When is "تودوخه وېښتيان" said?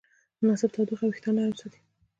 0.75-1.33